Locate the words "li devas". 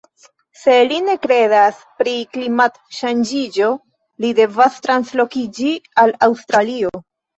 4.25-4.81